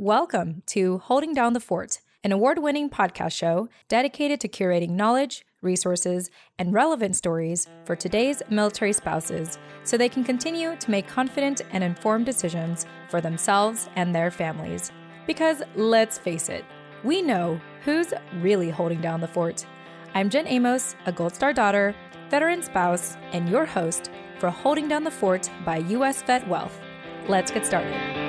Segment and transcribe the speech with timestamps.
[0.00, 5.44] Welcome to Holding Down the Fort, an award winning podcast show dedicated to curating knowledge,
[5.60, 11.62] resources, and relevant stories for today's military spouses so they can continue to make confident
[11.72, 14.92] and informed decisions for themselves and their families.
[15.26, 16.64] Because let's face it,
[17.02, 19.66] we know who's really holding down the fort.
[20.14, 21.92] I'm Jen Amos, a Gold Star daughter,
[22.30, 26.78] veteran spouse, and your host for Holding Down the Fort by US Vet Wealth.
[27.26, 28.27] Let's get started.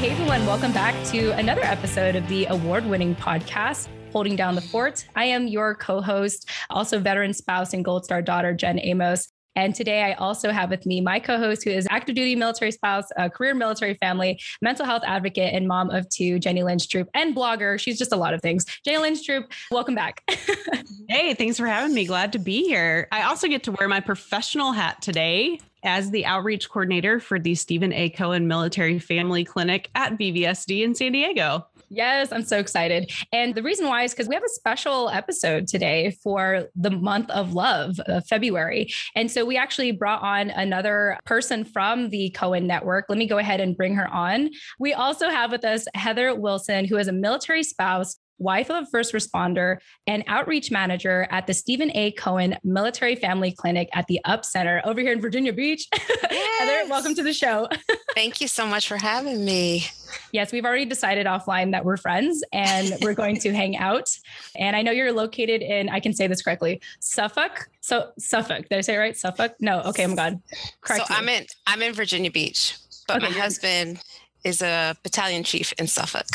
[0.00, 0.46] Hey, everyone.
[0.46, 5.06] Welcome back to another episode of the award winning podcast, Holding Down the Fort.
[5.14, 9.28] I am your co host, also veteran spouse and Gold Star daughter, Jen Amos.
[9.56, 13.06] And today I also have with me my co-host who is active duty military spouse,
[13.16, 17.34] a career military family, mental health advocate, and mom of two, Jenny Lynn Stroup, and
[17.34, 17.78] blogger.
[17.78, 18.64] She's just a lot of things.
[18.84, 20.22] Jenny Lynn Stroup, welcome back.
[21.08, 22.06] hey, thanks for having me.
[22.06, 23.08] Glad to be here.
[23.12, 27.54] I also get to wear my professional hat today as the outreach coordinator for the
[27.54, 28.10] Steven A.
[28.10, 31.66] Cohen Military Family Clinic at VVSD in San Diego.
[31.92, 33.10] Yes, I'm so excited.
[33.32, 37.28] And the reason why is because we have a special episode today for the month
[37.30, 38.92] of love, uh, February.
[39.16, 43.06] And so we actually brought on another person from the Cohen Network.
[43.08, 44.50] Let me go ahead and bring her on.
[44.78, 48.86] We also have with us Heather Wilson, who is a military spouse wife of a
[48.86, 52.10] first responder, and outreach manager at the Steven A.
[52.12, 55.88] Cohen Military Family Clinic at the Up Center over here in Virginia Beach.
[56.30, 56.60] Yes.
[56.60, 57.68] Heather, welcome to the show.
[58.14, 59.86] Thank you so much for having me.
[60.32, 64.08] Yes, we've already decided offline that we're friends and we're going to hang out.
[64.54, 67.68] And I know you're located in, I can say this correctly, Suffolk.
[67.80, 68.68] So Suffolk.
[68.68, 69.16] Did I say it right?
[69.16, 69.54] Suffolk?
[69.60, 69.80] No.
[69.80, 70.04] Okay.
[70.04, 70.40] I'm God.
[70.82, 71.08] Correct.
[71.08, 71.18] So me.
[71.18, 72.76] I'm in I'm in Virginia Beach,
[73.08, 74.00] but okay, my husband
[74.44, 76.26] is a battalion chief in Suffolk.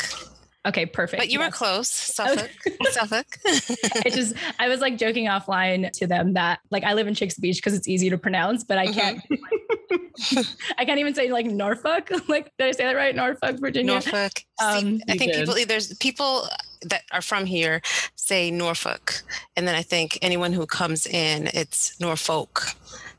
[0.66, 1.20] Okay, perfect.
[1.20, 1.48] But you yes.
[1.48, 2.50] were close, Suffolk.
[2.90, 3.38] Suffolk.
[3.44, 7.38] it just I was like joking offline to them that like I live in Chic's
[7.38, 10.40] Beach because it's easy to pronounce, but I can't mm-hmm.
[10.78, 12.10] I can't even say like Norfolk.
[12.28, 13.14] Like did I say that right?
[13.14, 13.92] Norfolk, Virginia.
[13.92, 14.42] Norfolk.
[14.60, 15.46] Um, See, I think did.
[15.46, 16.48] people there's people
[16.82, 17.80] that are from here
[18.16, 19.22] say Norfolk.
[19.56, 22.74] And then I think anyone who comes in, it's Norfolk.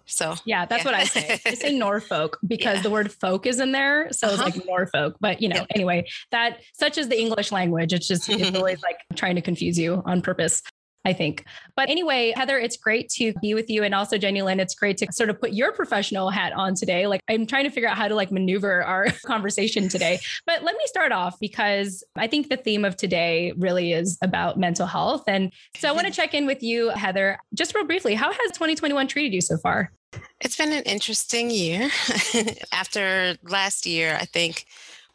[0.07, 0.91] So yeah, that's yeah.
[0.91, 1.39] what I say.
[1.45, 2.83] I say Norfolk because yeah.
[2.83, 4.11] the word folk is in there.
[4.11, 4.45] So uh-huh.
[4.47, 5.15] it's like Norfolk.
[5.19, 5.67] But you know, yep.
[5.75, 7.93] anyway, that such is the English language.
[7.93, 10.63] It's just it's always like trying to confuse you on purpose.
[11.07, 11.45] I think.
[11.77, 13.81] But anyway, Heather, it's great to be with you.
[13.83, 17.07] And also, Jenny Lynn, it's great to sort of put your professional hat on today.
[17.07, 20.19] Like, I'm trying to figure out how to like maneuver our conversation today.
[20.45, 24.59] But let me start off because I think the theme of today really is about
[24.59, 25.23] mental health.
[25.27, 28.13] And so I want to check in with you, Heather, just real briefly.
[28.13, 29.93] How has 2021 treated you so far?
[30.39, 31.89] It's been an interesting year.
[32.71, 34.65] After last year, I think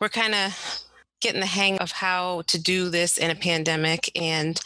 [0.00, 0.82] we're kind of
[1.20, 4.10] getting the hang of how to do this in a pandemic.
[4.20, 4.60] And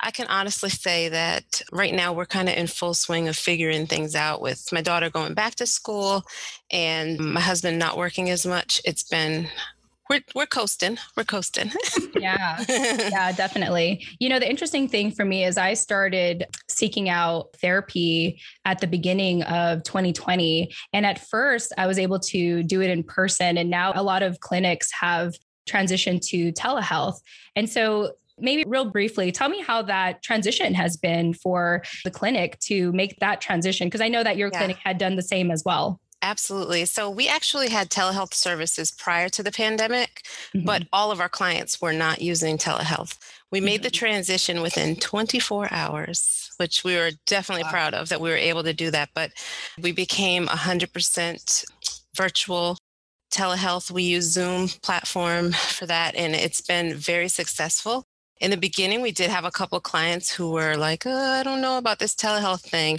[0.00, 3.86] I can honestly say that right now we're kind of in full swing of figuring
[3.86, 6.24] things out with my daughter going back to school
[6.70, 8.80] and my husband not working as much.
[8.84, 9.48] It's been
[10.10, 10.98] we're we're coasting.
[11.16, 11.70] We're coasting.
[12.18, 12.62] yeah.
[12.68, 14.04] Yeah, definitely.
[14.18, 18.88] You know, the interesting thing for me is I started seeking out therapy at the
[18.88, 23.70] beginning of 2020 and at first I was able to do it in person and
[23.70, 25.34] now a lot of clinics have
[25.68, 27.20] transitioned to telehealth.
[27.54, 32.58] And so maybe real briefly, tell me how that transition has been for the clinic
[32.60, 33.86] to make that transition.
[33.86, 34.58] Because I know that your yeah.
[34.58, 36.00] clinic had done the same as well.
[36.22, 36.84] Absolutely.
[36.84, 40.22] So we actually had telehealth services prior to the pandemic,
[40.54, 40.66] mm-hmm.
[40.66, 43.16] but all of our clients were not using telehealth.
[43.50, 43.64] We mm-hmm.
[43.64, 44.04] made the mm-hmm.
[44.04, 47.70] transition within 24 hours, which we were definitely wow.
[47.70, 49.10] proud of that we were able to do that.
[49.14, 49.32] But
[49.80, 51.64] we became 100%
[52.14, 52.76] virtual
[53.32, 53.90] telehealth.
[53.90, 58.04] We use Zoom platform for that, and it's been very successful
[58.40, 61.60] in the beginning, we did have a couple clients who were like, oh, I don't
[61.60, 62.98] know about this telehealth thing.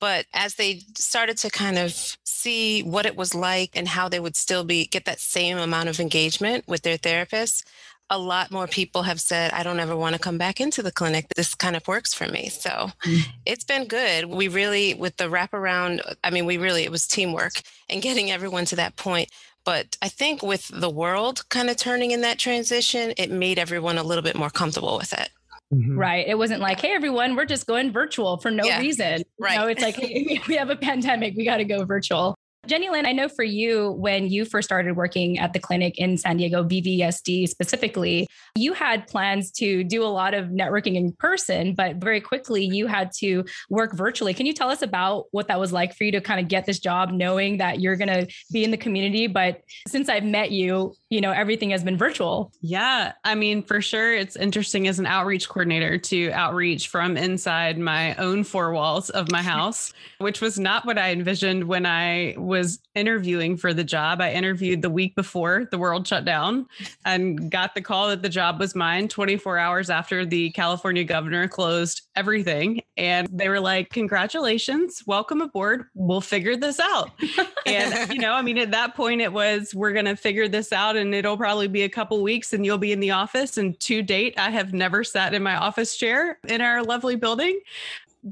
[0.00, 1.92] But as they started to kind of
[2.24, 5.88] see what it was like and how they would still be get that same amount
[5.88, 7.68] of engagement with their therapist,
[8.10, 10.92] a lot more people have said, I don't ever want to come back into the
[10.92, 11.26] clinic.
[11.36, 12.48] This kind of works for me.
[12.48, 13.30] So mm-hmm.
[13.44, 14.26] it's been good.
[14.26, 17.60] We really, with the wraparound, I mean, we really, it was teamwork
[17.90, 19.30] and getting everyone to that point.
[19.64, 23.98] But I think with the world kind of turning in that transition, it made everyone
[23.98, 25.30] a little bit more comfortable with it.
[25.72, 25.98] Mm-hmm.
[25.98, 26.26] Right.
[26.26, 28.78] It wasn't like, hey, everyone, we're just going virtual for no yeah.
[28.78, 29.22] reason.
[29.38, 29.54] Right.
[29.54, 32.34] You know, it's like, hey, we have a pandemic, we got to go virtual.
[32.66, 36.18] Jenny Lynn, I know for you, when you first started working at the clinic in
[36.18, 38.26] San Diego, VVSD specifically,
[38.56, 42.86] you had plans to do a lot of networking in person, but very quickly you
[42.86, 44.34] had to work virtually.
[44.34, 46.66] Can you tell us about what that was like for you to kind of get
[46.66, 49.28] this job, knowing that you're going to be in the community?
[49.28, 52.52] But since I've met you, you know, everything has been virtual.
[52.60, 53.12] Yeah.
[53.24, 58.14] I mean, for sure, it's interesting as an outreach coordinator to outreach from inside my
[58.16, 62.80] own four walls of my house, which was not what I envisioned when I was
[62.94, 64.20] interviewing for the job.
[64.20, 66.66] I interviewed the week before the world shut down
[67.04, 71.46] and got the call that the job was mine 24 hours after the California governor
[71.46, 72.82] closed everything.
[72.96, 75.84] And they were like, Congratulations, welcome aboard.
[75.94, 77.10] We'll figure this out.
[77.66, 80.72] and, you know, I mean, at that point, it was, we're going to figure this
[80.72, 83.56] out and it'll probably be a couple weeks and you'll be in the office.
[83.56, 87.60] And to date, I have never sat in my office chair in our lovely building.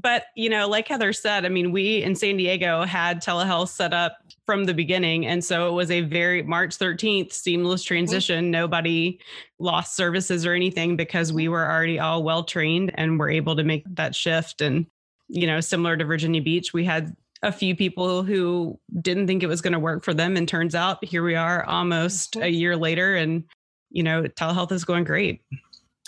[0.01, 3.93] But, you know, like Heather said, I mean, we in San Diego had telehealth set
[3.93, 5.25] up from the beginning.
[5.25, 7.87] And so it was a very March 13th seamless mm-hmm.
[7.87, 8.45] transition.
[8.45, 8.51] Mm-hmm.
[8.51, 9.19] Nobody
[9.59, 13.63] lost services or anything because we were already all well trained and were able to
[13.63, 14.61] make that shift.
[14.61, 14.85] And,
[15.27, 19.47] you know, similar to Virginia Beach, we had a few people who didn't think it
[19.47, 20.37] was going to work for them.
[20.37, 22.43] And turns out here we are almost mm-hmm.
[22.43, 23.15] a year later.
[23.15, 23.43] And,
[23.89, 25.41] you know, telehealth is going great.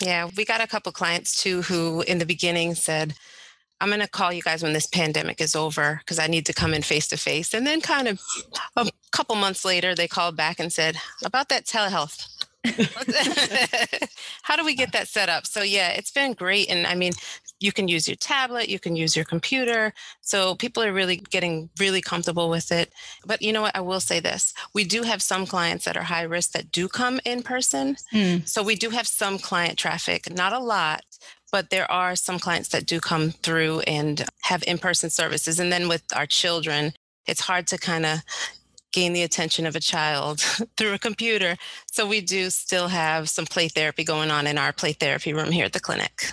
[0.00, 3.14] Yeah, we got a couple clients too who in the beginning said,
[3.80, 6.52] I'm going to call you guys when this pandemic is over because I need to
[6.52, 7.54] come in face to face.
[7.54, 8.20] And then, kind of
[8.76, 12.26] a couple months later, they called back and said, About that telehealth.
[14.42, 15.46] How do we get that set up?
[15.46, 16.68] So, yeah, it's been great.
[16.68, 17.12] And I mean,
[17.58, 19.94] you can use your tablet, you can use your computer.
[20.20, 22.92] So, people are really getting really comfortable with it.
[23.24, 23.76] But you know what?
[23.76, 26.86] I will say this we do have some clients that are high risk that do
[26.86, 27.96] come in person.
[28.12, 28.46] Mm.
[28.46, 31.02] So, we do have some client traffic, not a lot,
[31.52, 35.58] but there are some clients that do come through and have in-person services.
[35.60, 36.92] And then with our children
[37.26, 38.20] it's hard to kind of
[38.92, 40.40] gain the attention of a child
[40.76, 41.56] through a computer.
[41.92, 45.52] So we do still have some play therapy going on in our play therapy room
[45.52, 46.32] here at the clinic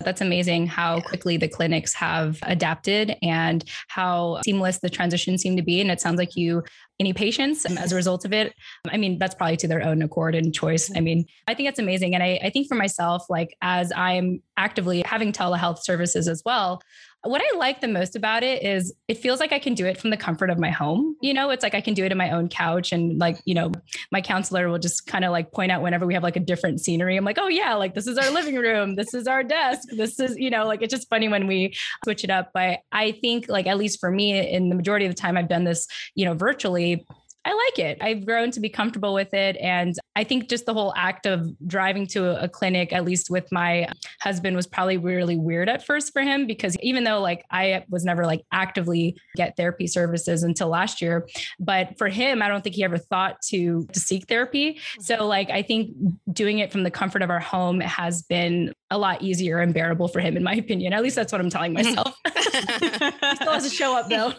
[0.00, 5.62] that's amazing how quickly the clinics have adapted and how seamless the transition seemed to
[5.62, 5.80] be.
[5.80, 6.62] And it sounds like you
[7.00, 8.54] any patients um, as a result of it.
[8.88, 10.90] I mean, that's probably to their own accord and choice.
[10.96, 12.14] I mean, I think that's amazing.
[12.14, 16.80] And I, I think for myself, like as I'm actively having telehealth services as well,
[17.24, 19.98] what I like the most about it is it feels like I can do it
[19.98, 21.16] from the comfort of my home.
[21.20, 23.54] You know, it's like I can do it in my own couch and like, you
[23.54, 23.72] know,
[24.12, 26.80] my counselor will just kind of like point out whenever we have like a different
[26.80, 27.16] scenery.
[27.16, 28.94] I'm like, oh yeah, like this is our living room.
[28.94, 29.88] This is our desk.
[29.90, 31.74] This is, you know, like it's just funny when we
[32.04, 32.50] switch it up.
[32.54, 35.48] But I think like at least for me in the majority of the time I've
[35.48, 37.04] done this, you know, virtually,
[37.48, 37.96] I like it.
[38.02, 39.56] I've grown to be comfortable with it.
[39.56, 43.50] And I think just the whole act of driving to a clinic, at least with
[43.50, 43.88] my
[44.20, 48.04] husband, was probably really weird at first for him because even though like I was
[48.04, 51.26] never like actively get therapy services until last year,
[51.58, 54.78] but for him, I don't think he ever thought to, to seek therapy.
[55.00, 55.96] So like I think
[56.30, 60.08] doing it from the comfort of our home has been a lot easier and bearable
[60.08, 60.92] for him, in my opinion.
[60.92, 61.94] At least that's what I'm telling mm-hmm.
[61.94, 62.14] myself.
[62.26, 64.34] he still has to show up though.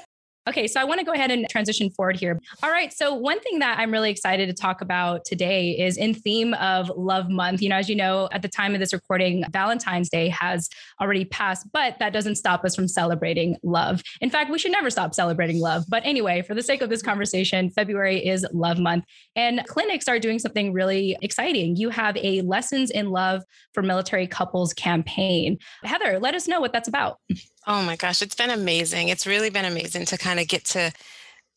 [0.46, 2.38] Okay, so I want to go ahead and transition forward here.
[2.62, 6.12] All right, so one thing that I'm really excited to talk about today is in
[6.12, 7.62] theme of Love Month.
[7.62, 10.68] You know, as you know, at the time of this recording, Valentine's Day has
[11.00, 14.02] already passed, but that doesn't stop us from celebrating love.
[14.20, 15.84] In fact, we should never stop celebrating love.
[15.88, 19.04] But anyway, for the sake of this conversation, February is Love Month,
[19.34, 21.76] and clinics are doing something really exciting.
[21.76, 23.42] You have a Lessons in Love
[23.72, 25.56] for Military Couples campaign.
[25.84, 27.18] Heather, let us know what that's about.
[27.66, 29.08] Oh my gosh, it's been amazing.
[29.08, 30.92] It's really been amazing to kind of get to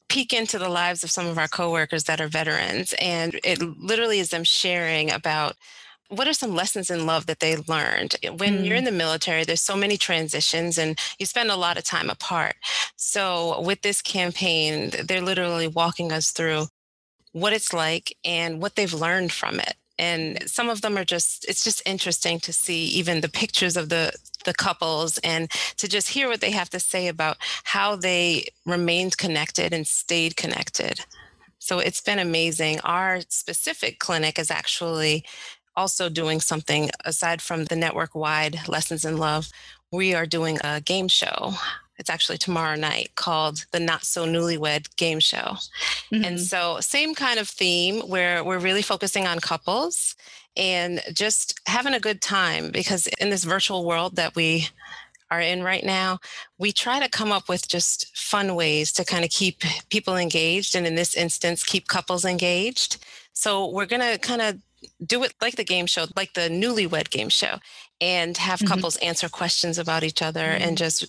[0.10, 2.94] peek into the lives of some of our coworkers that are veterans.
[3.00, 5.56] And it literally is them sharing about
[6.10, 8.66] what are some lessons in love that they learned when mm.
[8.66, 12.10] you're in the military there's so many transitions and you spend a lot of time
[12.10, 12.56] apart
[12.96, 16.66] so with this campaign they're literally walking us through
[17.34, 21.46] what it's like and what they've learned from it and some of them are just
[21.50, 24.14] it's just interesting to see even the pictures of the
[24.48, 29.18] the couples and to just hear what they have to say about how they remained
[29.18, 31.02] connected and stayed connected
[31.60, 35.24] so it's been amazing our specific clinic is actually
[35.76, 39.50] also doing something aside from the network wide lessons in love
[39.92, 41.54] we are doing a game show
[42.00, 45.58] it's actually tomorrow night called the Not So Newlywed Game Show.
[46.14, 46.24] Mm-hmm.
[46.24, 50.16] And so, same kind of theme where we're really focusing on couples
[50.58, 54.68] and just having a good time because in this virtual world that we
[55.30, 56.20] are in right now,
[56.58, 60.76] we try to come up with just fun ways to kind of keep people engaged.
[60.76, 62.98] And in this instance, keep couples engaged.
[63.34, 64.58] So, we're going to kind of
[65.06, 67.58] do it like the game show, like the newlywed game show.
[68.00, 68.74] and have mm-hmm.
[68.74, 70.64] couples answer questions about each other mm-hmm.
[70.64, 71.08] and just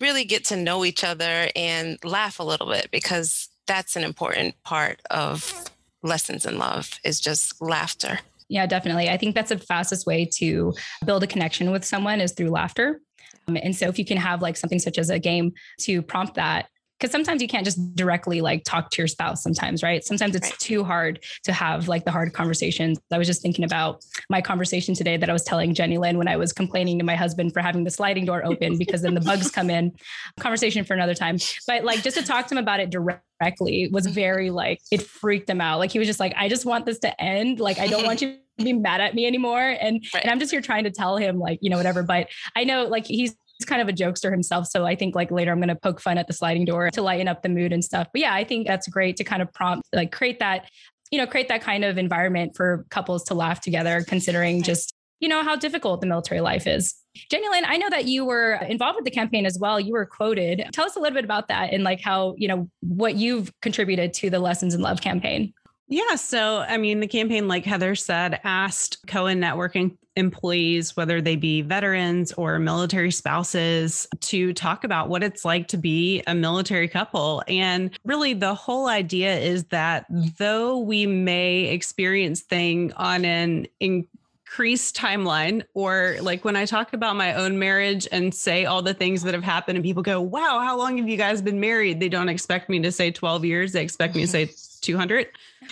[0.00, 4.54] really get to know each other and laugh a little bit because that's an important
[4.62, 5.70] part of
[6.02, 8.20] lessons in love is just laughter.
[8.50, 9.08] Yeah, definitely.
[9.08, 10.74] I think that's the fastest way to
[11.06, 13.00] build a connection with someone is through laughter.
[13.46, 15.52] Um, and so if you can have like something such as a game
[15.82, 16.66] to prompt that,
[17.00, 20.04] because sometimes you can't just directly like talk to your spouse sometimes right?
[20.04, 20.58] Sometimes it's right.
[20.58, 22.98] too hard to have like the hard conversations.
[23.10, 26.28] I was just thinking about my conversation today that i was telling jenny lynn when
[26.28, 29.20] i was complaining to my husband for having the sliding door open because then the
[29.20, 29.92] bugs come in.
[30.40, 31.38] Conversation for another time.
[31.66, 34.14] But like just to talk to him about it directly was mm-hmm.
[34.14, 35.78] very like it freaked him out.
[35.78, 37.60] Like he was just like i just want this to end.
[37.60, 39.76] Like i don't want you to be mad at me anymore.
[39.80, 40.22] And right.
[40.22, 42.02] and i'm just here trying to tell him like you know whatever.
[42.02, 44.66] But i know like he's kind of a jokester himself.
[44.66, 47.02] So I think like later I'm going to poke fun at the sliding door to
[47.02, 48.08] lighten up the mood and stuff.
[48.12, 50.68] But yeah, I think that's great to kind of prompt, like create that,
[51.10, 55.28] you know, create that kind of environment for couples to laugh together, considering just, you
[55.28, 56.94] know, how difficult the military life is.
[57.30, 59.80] Jenny Lynn, I know that you were involved with the campaign as well.
[59.80, 60.68] You were quoted.
[60.72, 64.14] Tell us a little bit about that and like how, you know, what you've contributed
[64.14, 65.52] to the Lessons in Love campaign.
[65.90, 66.14] Yeah.
[66.14, 71.62] So, I mean, the campaign, like Heather said, asked Cohen Networking employees, whether they be
[71.62, 77.42] veterans or military spouses, to talk about what it's like to be a military couple.
[77.48, 80.06] And really, the whole idea is that
[80.38, 87.14] though we may experience thing on an increased timeline or like when i talk about
[87.14, 90.58] my own marriage and say all the things that have happened and people go wow
[90.58, 93.70] how long have you guys been married they don't expect me to say 12 years
[93.70, 94.50] they expect me to say
[94.80, 95.28] 200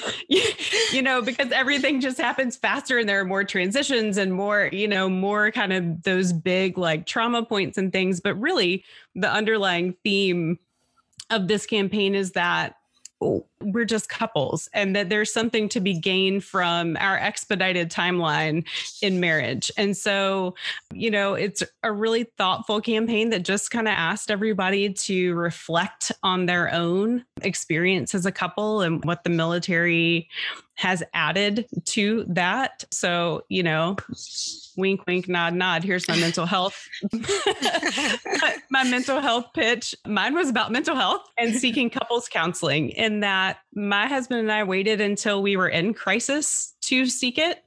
[0.29, 4.87] you know because everything just happens faster and there are more transitions and more you
[4.87, 8.21] know more kind of those big like trauma points and things.
[8.21, 8.85] But really
[9.15, 10.59] the underlying theme
[11.31, 12.77] of this campaign is that
[13.21, 18.65] we're just couples and that there's something to be gained from our expedited timeline
[19.03, 19.71] in marriage.
[19.77, 20.55] And so,
[20.93, 26.13] you know, it's a really thoughtful campaign that just kind of asked everybody to reflect
[26.23, 30.29] on their own experience as a couple and what the military
[30.79, 32.85] has added to that.
[32.93, 33.97] So, you know,
[34.77, 35.83] wink, wink, nod, nod.
[35.83, 36.89] Here's my mental health.
[38.71, 39.93] my mental health pitch.
[40.07, 44.63] Mine was about mental health and seeking couples counseling, in that my husband and I
[44.63, 47.65] waited until we were in crisis to seek it.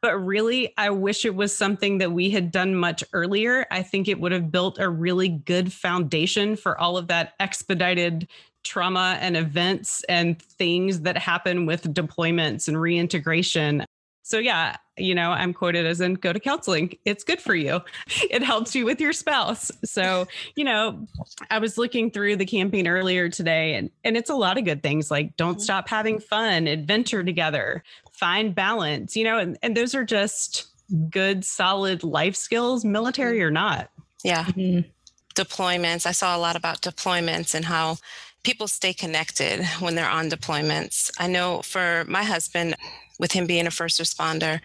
[0.00, 3.66] But really, I wish it was something that we had done much earlier.
[3.70, 8.28] I think it would have built a really good foundation for all of that expedited
[8.66, 13.84] trauma and events and things that happen with deployments and reintegration.
[14.22, 16.98] So, yeah, you know, I'm quoted as in go to counseling.
[17.04, 17.80] It's good for you.
[18.28, 19.70] It helps you with your spouse.
[19.84, 21.06] So, you know,
[21.48, 24.82] I was looking through the campaign earlier today and, and it's a lot of good
[24.82, 25.60] things like don't mm-hmm.
[25.60, 30.66] stop having fun, adventure together, find balance, you know, and, and those are just
[31.10, 33.90] good, solid life skills, military or not.
[34.24, 34.44] Yeah.
[34.44, 34.88] Mm-hmm.
[35.34, 36.06] Deployments.
[36.06, 37.98] I saw a lot about deployments and how
[38.46, 41.10] people stay connected when they're on deployments.
[41.18, 42.76] I know for my husband,
[43.18, 44.60] with him being a first responder,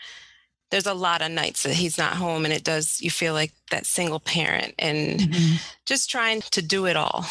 [0.70, 3.54] there's a lot of nights that he's not home and it does you feel like
[3.72, 5.56] that single parent and mm-hmm.
[5.88, 7.26] just trying to do it all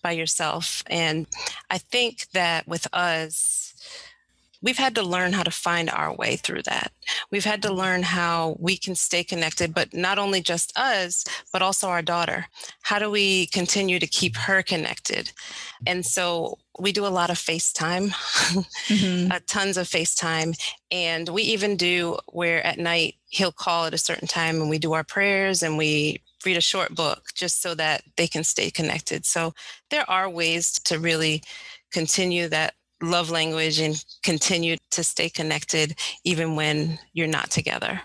[0.00, 1.26] by yourself and
[1.70, 3.65] i think that with us
[4.66, 6.90] we've had to learn how to find our way through that.
[7.30, 11.62] We've had to learn how we can stay connected, but not only just us, but
[11.62, 12.46] also our daughter.
[12.82, 15.30] How do we continue to keep her connected?
[15.86, 19.30] And so we do a lot of FaceTime, mm-hmm.
[19.30, 20.58] uh, tons of FaceTime.
[20.90, 24.78] And we even do where at night he'll call at a certain time and we
[24.78, 28.72] do our prayers and we read a short book just so that they can stay
[28.72, 29.26] connected.
[29.26, 29.54] So
[29.90, 31.44] there are ways to really
[31.92, 38.00] continue that love language and continue to stay connected even when you're not together.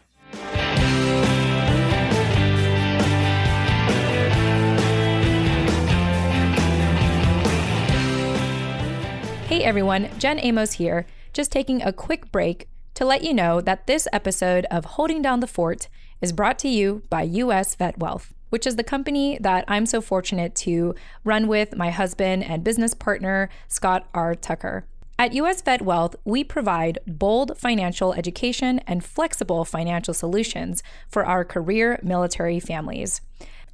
[9.48, 13.86] Hey everyone, Jen Amos here, just taking a quick break to let you know that
[13.86, 15.88] this episode of Holding Down the Fort
[16.22, 20.00] is brought to you by US Vet Wealth which is the company that I'm so
[20.00, 20.94] fortunate to
[21.24, 24.36] run with my husband and business partner, Scott R.
[24.36, 24.86] Tucker.
[25.18, 31.46] At US Vet Wealth, we provide bold financial education and flexible financial solutions for our
[31.46, 33.22] career military families.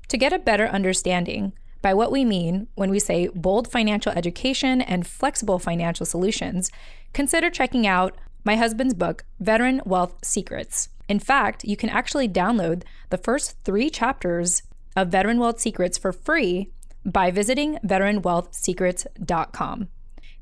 [0.09, 4.81] To get a better understanding, by what we mean when we say bold financial education
[4.81, 6.69] and flexible financial solutions,
[7.13, 10.89] consider checking out my husband's book, Veteran Wealth Secrets.
[11.07, 14.63] In fact, you can actually download the first three chapters
[14.97, 16.69] of Veteran Wealth Secrets for free
[17.05, 19.87] by visiting veteranwealthsecrets.com.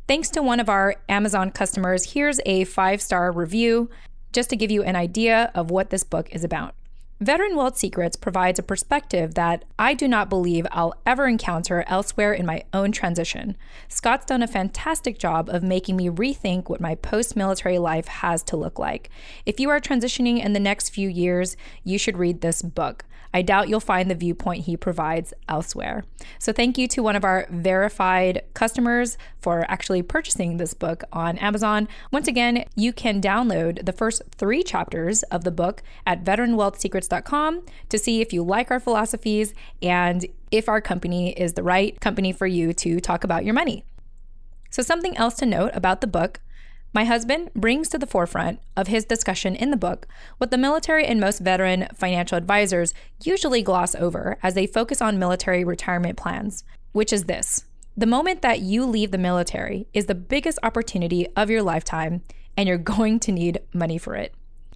[0.08, 3.90] Thanks to one of our Amazon customers, here's a five star review
[4.32, 6.74] just to give you an idea of what this book is about.
[7.22, 12.34] Veteran Wealth Secrets provides a perspective that I do not believe I'll ever encounter elsewhere
[12.34, 13.56] in my own transition.
[13.88, 18.44] Scott's done a fantastic job of making me rethink what my post military life has
[18.44, 19.10] to look like.
[19.46, 23.06] If you are transitioning in the next few years, you should read this book.
[23.36, 26.06] I doubt you'll find the viewpoint he provides elsewhere.
[26.40, 31.38] So, thank you to one of our verified customers for actually purchasing this book on
[31.40, 31.90] Amazon.
[32.14, 37.98] Once again, you can download the first three chapters of the book at veteranwealthsecrets.com to
[37.98, 42.48] see if you like our philosophies and if our company is the right company for
[42.48, 43.84] you to talk about your money.
[44.70, 46.40] So, something else to note about the book
[46.96, 51.06] my husband brings to the forefront of his discussion in the book what the military
[51.06, 56.64] and most veteran financial advisors usually gloss over as they focus on military retirement plans,
[56.94, 57.66] which is this.
[57.98, 62.22] The moment that you leave the military is the biggest opportunity of your lifetime,
[62.56, 64.34] and you're going to need money for it.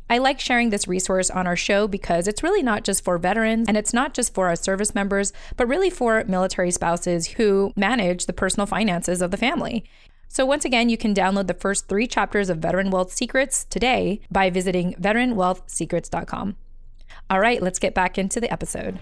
[0.09, 3.69] I like sharing this resource on our show because it's really not just for veterans
[3.69, 8.25] and it's not just for our service members, but really for military spouses who manage
[8.25, 9.85] the personal finances of the family.
[10.31, 14.21] So, once again, you can download the first three chapters of Veteran Wealth Secrets today
[14.31, 16.55] by visiting veteranwealthsecrets.com.
[17.31, 18.99] All right, let's get back into the episode.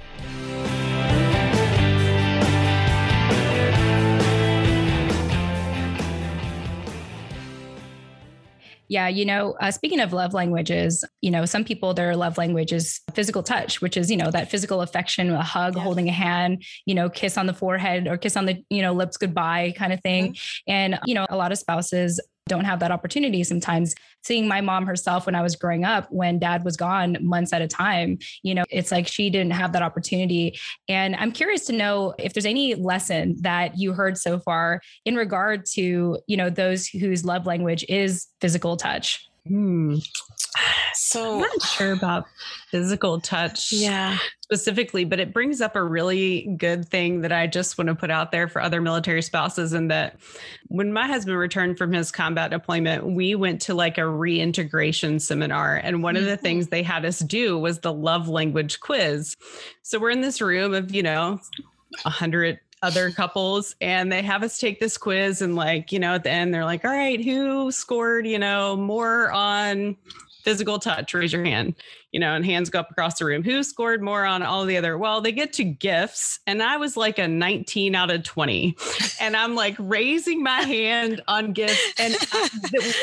[8.89, 12.71] Yeah, you know, uh, speaking of love languages, you know, some people their love language
[12.71, 15.81] is physical touch, which is you know that physical affection, a hug, yeah.
[15.81, 18.93] holding a hand, you know, kiss on the forehead or kiss on the you know
[18.93, 20.33] lips goodbye kind of thing.
[20.33, 20.71] Mm-hmm.
[20.71, 23.93] And you know, a lot of spouses don't have that opportunity sometimes.
[24.23, 27.61] Seeing my mom herself when I was growing up, when dad was gone months at
[27.61, 30.57] a time, you know, it's like she didn't have that opportunity.
[30.89, 35.15] And I'm curious to know if there's any lesson that you heard so far in
[35.15, 39.26] regard to, you know, those whose love language is physical touch.
[39.47, 39.95] Hmm.
[40.93, 42.25] So I'm not sure about
[42.69, 43.71] physical touch.
[43.71, 44.17] Yeah.
[44.41, 48.09] Specifically, but it brings up a really good thing that I just want to put
[48.09, 49.73] out there for other military spouses.
[49.73, 50.17] And that
[50.67, 55.75] when my husband returned from his combat deployment, we went to like a reintegration seminar.
[55.75, 56.23] And one mm-hmm.
[56.23, 56.43] of the mm-hmm.
[56.43, 59.35] things they had us do was the love language quiz.
[59.83, 61.39] So we're in this room of, you know,
[62.05, 66.13] a hundred other couples and they have us take this quiz and like you know
[66.13, 69.95] at the end they're like all right who scored you know more on
[70.43, 71.13] physical touch?
[71.13, 71.75] Raise your hand
[72.11, 73.43] you know and hands go up across the room.
[73.43, 74.97] Who scored more on all the other?
[74.97, 78.75] Well they get to gifts and i was like a 19 out of 20
[79.19, 82.49] and i'm like raising my hand on gifts and I,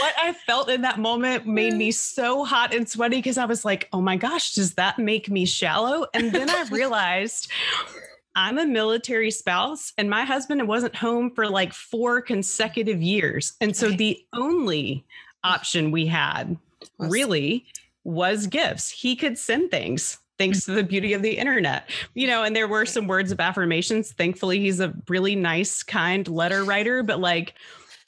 [0.01, 3.65] what i felt in that moment made me so hot and sweaty because i was
[3.65, 6.07] like oh my gosh does that make me shallow?
[6.15, 7.51] And then i realized
[8.37, 13.55] I'm a military spouse and my husband wasn't home for like four consecutive years.
[13.61, 15.05] And so the only
[15.45, 16.57] option we had
[16.99, 17.67] really
[18.03, 18.91] was gifts.
[18.91, 21.89] He could send things thanks to the beauty of the internet.
[22.15, 24.13] You know, and there were some words of affirmations.
[24.13, 27.55] Thankfully, he's a really nice, kind letter writer, but like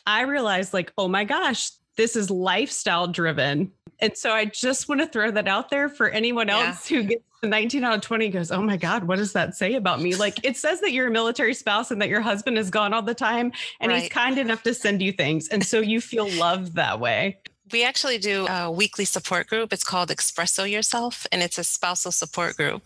[0.07, 3.73] I realized like, oh my gosh, this is lifestyle driven.
[4.01, 6.99] And so I just want to throw that out there for anyone else yeah.
[6.99, 10.01] who gets 19 out of 20 goes, Oh my God, what does that say about
[10.01, 10.15] me?
[10.15, 13.03] Like it says that you're a military spouse and that your husband is gone all
[13.03, 14.03] the time and right.
[14.03, 15.49] he's kind enough to send you things.
[15.49, 17.39] And so you feel loved that way.
[17.73, 19.73] We actually do a weekly support group.
[19.73, 22.85] It's called Espresso Yourself, and it's a spousal support group.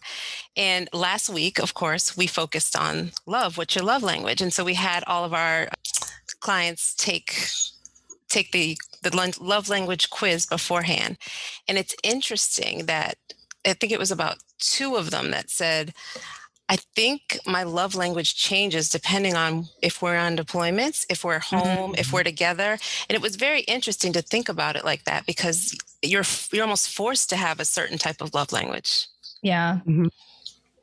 [0.56, 3.58] And last week, of course, we focused on love.
[3.58, 4.40] What's your love language?
[4.40, 5.68] And so we had all of our
[6.40, 7.36] clients take
[8.30, 11.18] take the the love language quiz beforehand.
[11.68, 13.16] And it's interesting that
[13.66, 15.92] I think it was about two of them that said,
[16.70, 21.90] I think my love language changes depending on if we're on deployments, if we're home,
[21.90, 21.98] mm-hmm.
[21.98, 22.78] if we're together.
[23.08, 26.94] And it was very interesting to think about it like that because you're you're almost
[26.94, 29.08] forced to have a certain type of love language.
[29.42, 29.80] Yeah.
[29.86, 30.06] Mm-hmm.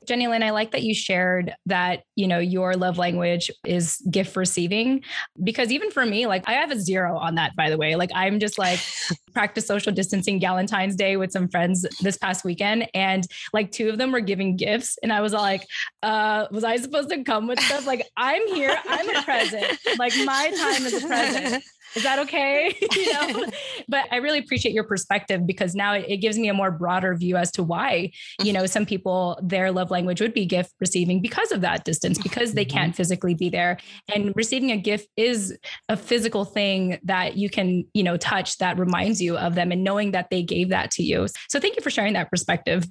[0.08, 4.36] Jenny Lynn, I like that you shared that, you know, your love language is gift
[4.36, 5.04] receiving
[5.44, 7.96] because even for me, like I have a zero on that, by the way.
[7.96, 8.80] Like I'm just like
[9.34, 12.88] practice social distancing Valentine's Day with some friends this past weekend.
[12.94, 14.98] And like two of them were giving gifts.
[15.04, 15.66] And I was like,
[16.02, 17.86] uh, was I supposed to come with stuff?
[17.86, 19.78] Like I'm here, I'm a present.
[20.00, 21.64] Like my time is a present
[21.96, 22.76] is that okay?
[22.96, 23.46] you know,
[23.88, 27.16] but I really appreciate your perspective because now it, it, gives me a more broader
[27.16, 28.12] view as to why,
[28.44, 32.18] you know, some people, their love language would be gift receiving because of that distance,
[32.18, 32.98] because they can't mm-hmm.
[32.98, 33.78] physically be there.
[34.14, 35.58] And receiving a gift is
[35.90, 39.84] a physical thing that you can, you know, touch that reminds you of them and
[39.84, 41.28] knowing that they gave that to you.
[41.50, 42.86] So thank you for sharing that perspective.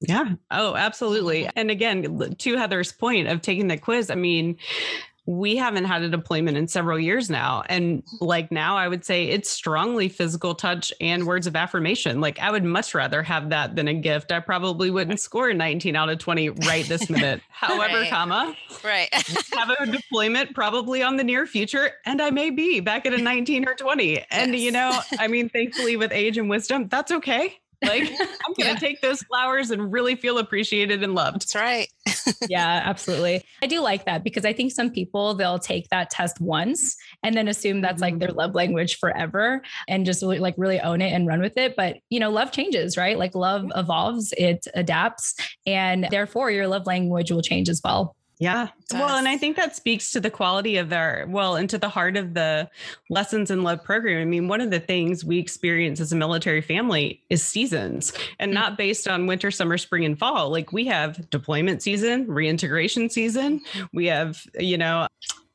[0.00, 0.34] Yeah.
[0.50, 1.48] Oh, absolutely.
[1.56, 4.56] And again, to Heather's point of taking the quiz, I mean,
[5.30, 7.62] we haven't had a deployment in several years now.
[7.68, 12.22] And like now, I would say it's strongly physical touch and words of affirmation.
[12.22, 14.32] Like I would much rather have that than a gift.
[14.32, 17.42] I probably wouldn't score 19 out of 20 right this minute.
[17.50, 18.10] However, Right.
[18.10, 19.12] comma, Right.
[19.54, 21.90] have a deployment probably on the near future.
[22.06, 24.24] And I may be back at a 19 or 20.
[24.30, 27.58] And, you know, I mean, thankfully with age and wisdom, that's okay.
[27.82, 28.74] Like I'm going to Yeah.
[28.74, 31.42] take those flowers and really feel appreciated and loved.
[31.42, 31.88] That's right.
[32.48, 33.44] yeah, absolutely.
[33.62, 37.36] I do like that because I think some people they'll take that test once and
[37.36, 38.20] then assume that's like mm-hmm.
[38.20, 41.76] their love language forever and just really, like really own it and run with it.
[41.76, 43.18] But you know, love changes, right?
[43.18, 45.34] Like love evolves, it adapts,
[45.66, 48.16] and therefore your love language will change as well.
[48.38, 48.68] Yeah.
[48.92, 51.78] Ah, well, and I think that speaks to the quality of their, well, and to
[51.78, 52.70] the heart of the
[53.10, 54.22] lessons in love program.
[54.22, 58.52] I mean, one of the things we experience as a military family is seasons and
[58.52, 58.54] mm.
[58.54, 60.50] not based on winter, summer, spring, and fall.
[60.50, 63.84] Like we have deployment season, reintegration season, mm-hmm.
[63.92, 65.08] we have, you know,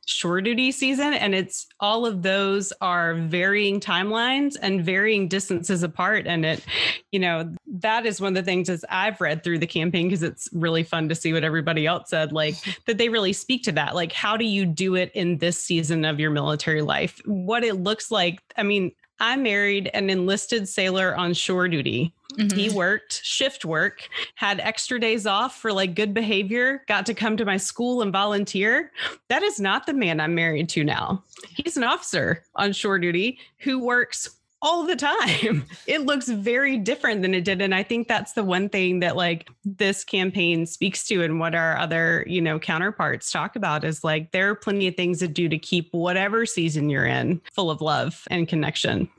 [0.06, 6.28] shore duty season and it's all of those are varying timelines and varying distances apart
[6.28, 6.64] and it
[7.12, 10.22] you know that is one of the things as i've read through the campaign because
[10.22, 13.72] it's really fun to see what everybody else said like that they really speak to
[13.72, 17.22] that like how do you do it in this season of your military life?
[17.26, 18.92] What it looks like i mean
[19.24, 22.58] i married an enlisted sailor on shore duty mm-hmm.
[22.58, 27.38] he worked shift work, had extra days off for like good behavior, got to come
[27.38, 28.92] to my school and volunteer.
[29.30, 31.24] That is not the man I'm married to now.
[31.50, 34.30] He's an officer on shore duty who works
[34.64, 35.66] all the time.
[35.86, 39.18] It looks very different than it did and I think that's the one thing that
[39.18, 44.04] like this campaign speaks to and what our other, you know, counterparts talk about is
[44.04, 47.70] like there are plenty of things to do to keep whatever season you're in full
[47.70, 49.10] of love and connection.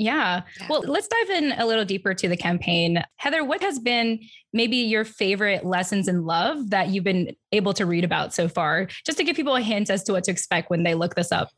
[0.00, 0.42] Yeah.
[0.58, 0.66] Yeah.
[0.68, 3.02] Well, let's dive in a little deeper to the campaign.
[3.16, 4.20] Heather, what has been
[4.52, 8.88] maybe your favorite lessons in love that you've been able to read about so far?
[9.04, 11.30] Just to give people a hint as to what to expect when they look this
[11.30, 11.50] up.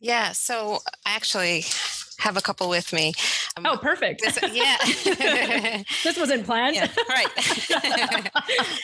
[0.00, 0.32] Yeah.
[0.32, 1.64] So actually
[2.18, 3.12] have a couple with me.
[3.56, 4.22] Um, Oh, perfect.
[4.22, 4.76] this- yeah.
[6.04, 6.76] this wasn't planned.
[6.76, 7.28] yeah, right.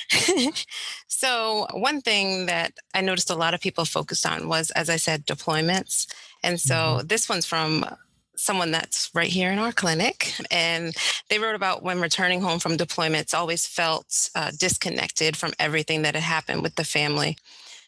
[1.08, 4.96] so, one thing that I noticed a lot of people focused on was, as I
[4.96, 6.06] said, deployments.
[6.42, 7.84] And so, this one's from
[8.36, 10.34] someone that's right here in our clinic.
[10.50, 10.94] And
[11.28, 16.14] they wrote about when returning home from deployments, always felt uh, disconnected from everything that
[16.14, 17.36] had happened with the family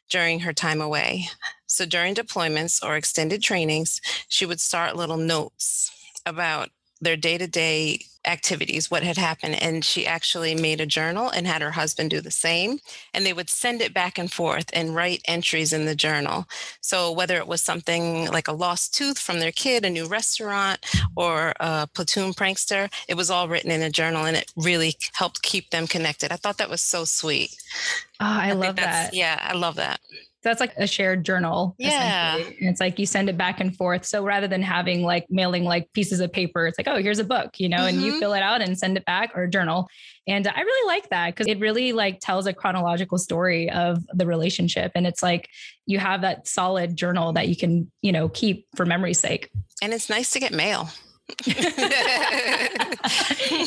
[0.09, 1.29] during her time away.
[1.67, 5.91] So, during deployments or extended trainings, she would start little notes
[6.25, 9.63] about their day to day activities, what had happened.
[9.63, 12.79] And she actually made a journal and had her husband do the same.
[13.15, 16.47] And they would send it back and forth and write entries in the journal.
[16.81, 20.85] So whether it was something like a lost tooth from their kid, a new restaurant,
[21.17, 25.43] or a platoon prankster, it was all written in a journal and it really helped
[25.43, 26.33] keep them connected.
[26.33, 27.57] I thought that was so sweet.
[28.21, 29.15] Oh, I, think love that.
[29.15, 30.01] Yeah, I love that.
[30.43, 31.75] That's like a shared journal.
[31.77, 32.37] Yeah.
[32.37, 34.07] And it's like you send it back and forth.
[34.07, 37.25] So rather than having like mailing like pieces of paper, it's like, oh, here's a
[37.25, 38.19] book, you know, and you Mhm.
[38.21, 39.89] fill it out and send it back or a journal.
[40.29, 44.25] And I really like that because it really like tells a chronological story of the
[44.25, 44.93] relationship.
[44.95, 45.49] And it's like
[45.85, 49.51] you have that solid journal that you can, you know, keep for memory's sake.
[49.83, 50.91] And it's nice to get mail.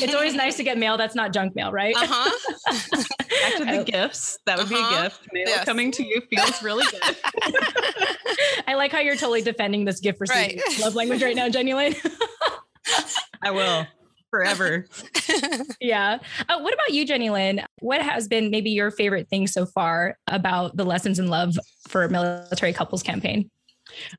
[0.02, 1.94] it's always nice to get mail that's not junk mail, right?
[1.96, 2.30] Uh-huh.
[3.42, 4.38] Back to the I- gifts.
[4.46, 5.00] That would be Uh-huh.
[5.00, 5.28] a gift.
[5.32, 5.64] Mail Yes.
[5.64, 7.16] coming to you feels really good.
[8.66, 10.34] I like how you're totally defending this gift receipt
[10.66, 10.80] Right.
[10.80, 11.94] love language right now, genuine.
[13.42, 13.86] I will
[14.30, 14.86] forever.
[15.80, 16.18] yeah.
[16.48, 17.62] Uh, what about you, Jenny Lynn?
[17.80, 21.54] What has been maybe your favorite thing so far about the Lessons in Love
[21.88, 23.50] for Military Couples campaign?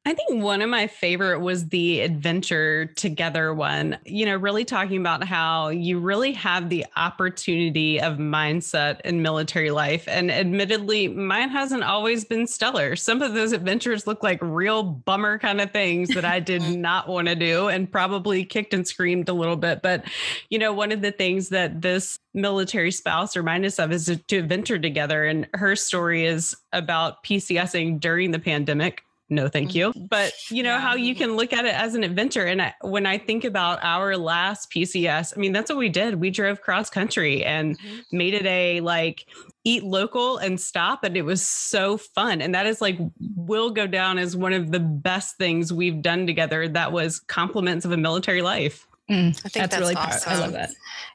[0.06, 3.98] I think one of my favorite was the adventure together one.
[4.06, 9.72] You know, really talking about how you really have the opportunity of mindset in military
[9.72, 10.08] life.
[10.08, 12.96] And admittedly, mine hasn't always been stellar.
[12.96, 17.08] Some of those adventures look like real bummer kind of things that I did not
[17.08, 19.82] want to do and probably kicked and screamed a little bit.
[19.82, 20.06] But,
[20.50, 24.18] you know, one of the things that this military spouse reminded us of is to,
[24.18, 25.26] to adventure together.
[25.26, 30.74] And her story is about PCSing during the pandemic no thank you but you know
[30.76, 30.82] Yeah.
[30.82, 33.80] how you can look at it as an adventure and I, when i think about
[33.82, 38.04] our last pcs i mean that's what we did we drove cross country and Mhm.
[38.12, 39.26] made it a like
[39.64, 42.98] eat local and stop and it was so fun and that is like
[43.36, 47.86] will go down as one of the best things we've done together that was compliments
[47.86, 50.30] of a military life I think that's, really awesome.
[50.32, 50.70] pow- I love that.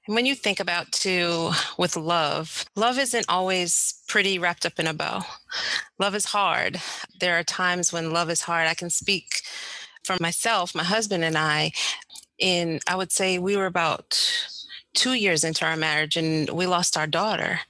[0.06, 4.86] And when you think about too with love, love isn't always pretty wrapped up in
[4.86, 5.22] a bow.
[5.98, 6.80] Love is hard.
[7.20, 8.68] There are times when love is hard.
[8.68, 9.42] I can speak
[10.04, 11.72] for myself, my husband and I,
[12.38, 14.18] in I would say we were about
[14.94, 17.60] two years into our marriage and we lost our daughter.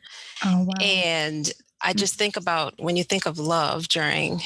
[0.45, 0.75] Oh, wow.
[0.81, 1.51] And
[1.83, 1.97] I mm.
[1.97, 4.41] just think about when you think of love during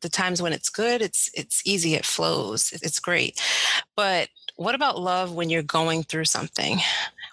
[0.00, 3.40] the times when it's good, it's it's easy, it flows, it's great.
[3.96, 6.78] But what about love when you're going through something?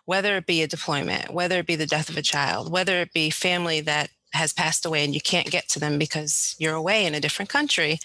[0.05, 3.13] Whether it be a deployment, whether it be the death of a child, whether it
[3.13, 7.05] be family that has passed away and you can't get to them because you're away
[7.05, 7.99] in a different country.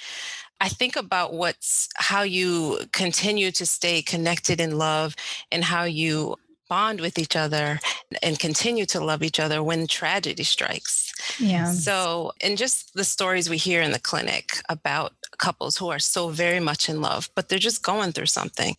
[0.61, 5.17] I think about what's how you continue to stay connected in love
[5.51, 6.37] and how you
[6.71, 7.79] bond with each other
[8.23, 11.13] and continue to love each other when tragedy strikes.
[11.39, 11.73] Yeah.
[11.73, 16.29] So, and just the stories we hear in the clinic about couples who are so
[16.29, 18.77] very much in love, but they're just going through something.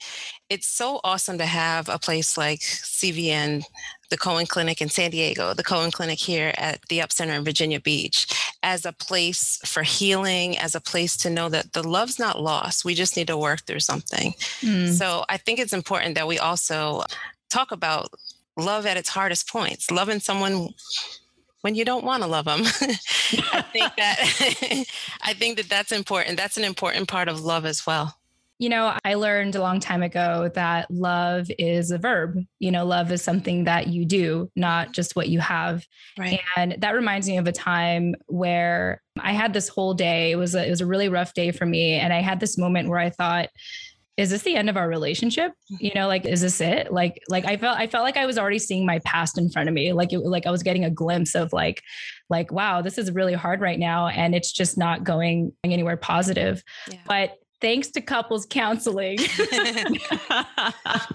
[0.50, 3.64] It's so awesome to have a place like CVN,
[4.10, 7.44] the Cohen Clinic in San Diego, the Cohen Clinic here at the Up Center in
[7.44, 8.28] Virginia Beach,
[8.64, 12.86] as a place for healing, as a place to know that the love's not lost.
[12.86, 14.34] We just need to work through something.
[14.62, 14.92] Mm.
[14.92, 17.04] So I think it's important that we also
[17.52, 18.10] talk about
[18.58, 20.70] love at its hardest points, loving someone
[21.62, 22.62] when you don't want to love them.
[23.54, 24.86] I think that
[25.22, 26.38] I think that that's important.
[26.38, 28.16] That's an important part of love as well.
[28.60, 32.38] You know, I learned a long time ago that love is a verb.
[32.60, 35.84] You know, love is something that you do, not just what you have.
[36.16, 36.40] Right.
[36.56, 40.30] And that reminds me of a time where I had this whole day.
[40.30, 42.56] It was a, it was a really rough day for me, and I had this
[42.56, 43.50] moment where I thought,
[44.18, 45.54] is this the end of our relationship?
[45.70, 46.92] You know like is this it?
[46.92, 49.70] Like like i felt i felt like i was already seeing my past in front
[49.70, 49.94] of me.
[49.94, 51.82] Like it, like i was getting a glimpse of like
[52.30, 56.64] like wow this is really hard right now and it's just not going anywhere positive.
[56.90, 56.98] Yeah.
[57.08, 59.20] but thanks to couples counseling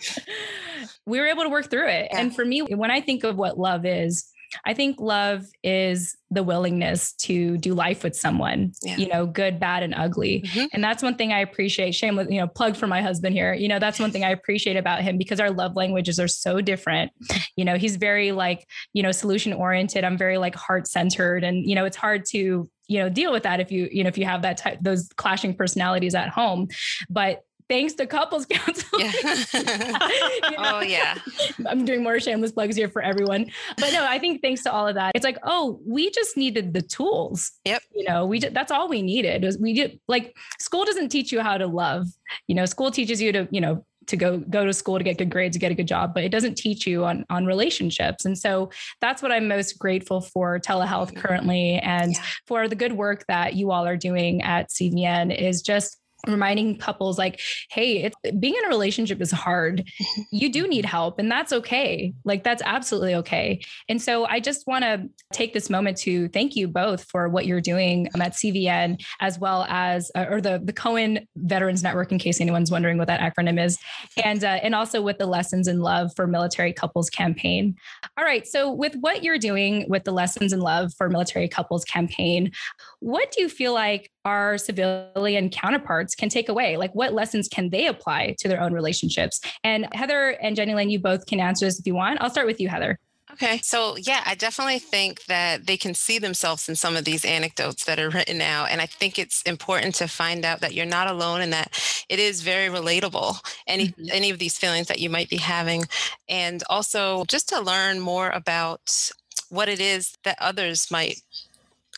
[1.07, 2.09] we were able to work through it.
[2.11, 2.21] Yeah.
[2.21, 4.31] and for me when i think of what love is
[4.65, 8.97] I think love is the willingness to do life with someone, yeah.
[8.97, 10.43] you know, good, bad, and ugly.
[10.47, 10.67] Mm-hmm.
[10.73, 11.95] And that's one thing I appreciate.
[11.95, 13.55] Shameless, you know, plug for my husband here.
[13.55, 16.61] You know, that's one thing I appreciate about him because our love languages are so
[16.61, 17.13] different.
[17.57, 20.05] You know, he's very like, you know, solution oriented.
[20.05, 21.45] I'm very like heart centered.
[21.45, 24.09] And, you know, it's hard to, you know, deal with that if you, you know,
[24.09, 26.69] if you have that type, those clashing personalities at home.
[27.09, 29.07] But thanks to couples counseling.
[29.07, 29.37] Yeah.
[29.55, 30.57] you know?
[30.59, 31.19] Oh yeah.
[31.67, 33.51] I'm doing more shameless plugs here for everyone.
[33.79, 36.73] But no, I think thanks to all of that, it's like, oh, we just needed
[36.73, 37.53] the tools.
[37.65, 37.83] Yep.
[37.95, 41.33] You know, we just, that's all we needed was we did like school doesn't teach
[41.33, 42.07] you how to love.
[42.49, 45.19] You know, school teaches you to, you know, to go go to school to get
[45.19, 48.25] good grades to get a good job but it doesn't teach you on on relationships
[48.25, 51.21] and so that's what i'm most grateful for telehealth mm-hmm.
[51.21, 52.23] currently and yeah.
[52.47, 57.19] for the good work that you all are doing at cvn is just reminding couples
[57.19, 59.85] like hey it's, being in a relationship is hard.
[60.33, 62.13] You do need help and that's okay.
[62.25, 63.61] Like that's absolutely okay.
[63.89, 67.47] And so i just want to take this moment to thank you both for what
[67.47, 72.19] you're doing at cvn as well as uh, or the the cohen veterans network in
[72.19, 73.79] case anyone's wondering what that acronym is
[74.25, 77.75] and uh, and also with the lessons in love for military couples campaign.
[78.17, 81.85] All right so with what you're doing with the lessons in love for military couples
[81.85, 82.53] campaign
[83.01, 86.77] what do you feel like our civilian counterparts can take away?
[86.77, 89.41] Like, what lessons can they apply to their own relationships?
[89.65, 92.21] And Heather and Jenny Lynn, you both can answer this if you want.
[92.21, 92.99] I'll start with you, Heather.
[93.33, 93.59] Okay.
[93.63, 97.85] So, yeah, I definitely think that they can see themselves in some of these anecdotes
[97.85, 98.71] that are written out.
[98.71, 102.19] And I think it's important to find out that you're not alone and that it
[102.19, 104.07] is very relatable, any, mm-hmm.
[104.13, 105.85] any of these feelings that you might be having.
[106.29, 109.11] And also just to learn more about
[109.49, 111.21] what it is that others might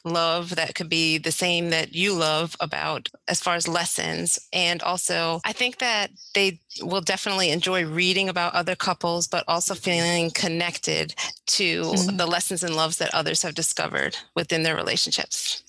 [0.04, 4.38] love that could be the same that you love about as far as lessons.
[4.52, 9.74] And also, I think that they will definitely enjoy reading about other couples, but also
[9.74, 11.14] feeling connected
[11.46, 12.16] to mm-hmm.
[12.16, 15.62] the lessons and loves that others have discovered within their relationships.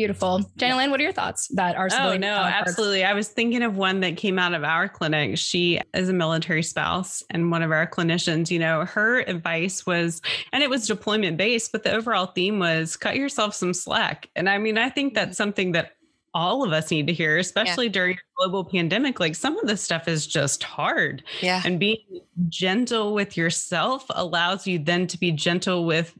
[0.00, 0.40] Beautiful.
[0.56, 3.04] Jenny Lynn, what are your thoughts that are Oh no, absolutely.
[3.04, 5.36] I was thinking of one that came out of our clinic.
[5.36, 10.22] She is a military spouse and one of our clinicians, you know, her advice was,
[10.54, 14.30] and it was deployment based, but the overall theme was cut yourself some slack.
[14.34, 15.36] And I mean, I think that's mm.
[15.36, 15.92] something that
[16.32, 17.92] all of us need to hear, especially yeah.
[17.92, 19.20] during a global pandemic.
[19.20, 21.22] Like some of this stuff is just hard.
[21.42, 21.60] Yeah.
[21.62, 26.14] And being gentle with yourself allows you then to be gentle with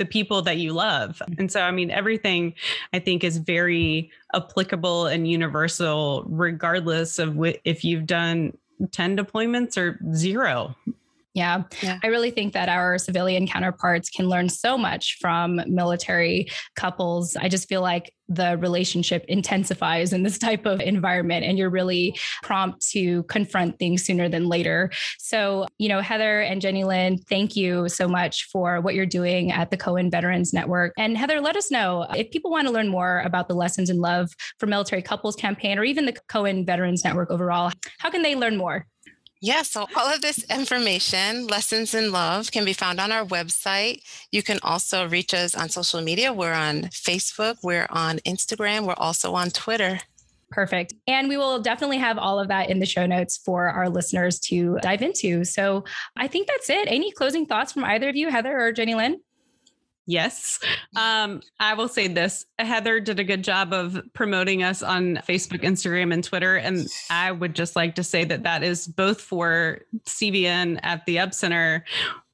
[0.00, 1.20] the people that you love.
[1.38, 2.54] And so, I mean, everything
[2.94, 8.56] I think is very applicable and universal, regardless of wh- if you've done
[8.92, 10.74] 10 deployments or zero.
[11.34, 11.62] Yeah.
[11.80, 11.98] yeah.
[12.02, 17.36] I really think that our civilian counterparts can learn so much from military couples.
[17.36, 22.16] I just feel like the relationship intensifies in this type of environment and you're really
[22.42, 24.90] prompt to confront things sooner than later.
[25.18, 29.50] So, you know, Heather and Jenny Lynn, thank you so much for what you're doing
[29.50, 30.92] at the Cohen Veterans Network.
[30.96, 33.98] And Heather, let us know if people want to learn more about the Lessons in
[33.98, 38.36] Love for Military Couples campaign or even the Cohen Veterans Network overall, how can they
[38.36, 38.86] learn more?
[39.42, 44.02] Yeah, so all of this information, Lessons in Love, can be found on our website.
[44.30, 46.30] You can also reach us on social media.
[46.30, 50.00] We're on Facebook, we're on Instagram, we're also on Twitter.
[50.50, 50.92] Perfect.
[51.06, 54.40] And we will definitely have all of that in the show notes for our listeners
[54.40, 55.44] to dive into.
[55.44, 55.84] So
[56.16, 56.88] I think that's it.
[56.88, 59.20] Any closing thoughts from either of you, Heather or Jenny Lynn?
[60.10, 60.58] Yes.
[60.96, 65.62] Um, I will say this Heather did a good job of promoting us on Facebook,
[65.62, 66.56] Instagram, and Twitter.
[66.56, 71.20] And I would just like to say that that is both for CVN at the
[71.20, 71.84] Up Center.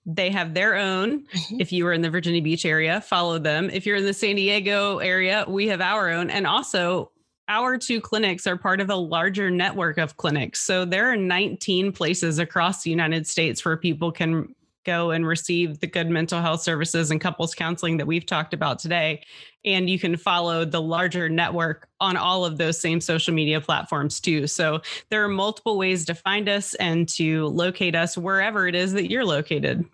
[0.06, 1.26] They have their own.
[1.26, 1.60] Mm-hmm.
[1.60, 3.68] If you are in the Virginia Beach area, follow them.
[3.68, 6.30] If you're in the San Diego area, we have our own.
[6.30, 7.12] And also,
[7.48, 10.60] our two clinics are part of a larger network of clinics.
[10.62, 14.54] So there are 19 places across the United States where people can
[14.86, 18.78] go and receive the good mental health services and couples counseling that we've talked about
[18.78, 19.22] today.
[19.64, 24.20] And you can follow the larger network on all of those same social media platforms
[24.20, 24.46] too.
[24.46, 28.92] So there are multiple ways to find us and to locate us wherever it is
[28.92, 29.84] that you're located.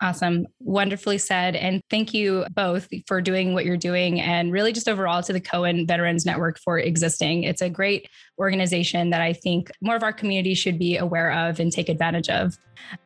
[0.00, 0.46] Awesome.
[0.60, 1.56] Wonderfully said.
[1.56, 5.40] And thank you both for doing what you're doing and really just overall to the
[5.40, 7.42] Cohen Veterans Network for existing.
[7.42, 8.08] It's a great
[8.38, 12.28] organization that I think more of our community should be aware of and take advantage
[12.28, 12.56] of.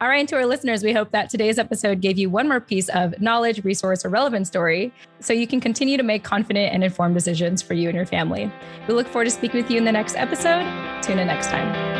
[0.02, 2.90] All right, to our listeners, we hope that today's episode gave you one more piece
[2.90, 7.14] of knowledge, resource, or relevant story so you can continue to make confident and informed
[7.14, 8.52] decisions for you and your family.
[8.86, 10.62] We look forward to speaking with you in the next episode.
[11.02, 11.91] Tune in next time.